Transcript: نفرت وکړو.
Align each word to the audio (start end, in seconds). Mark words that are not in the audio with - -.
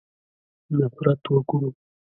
نفرت 0.77 1.21
وکړو. 1.33 1.69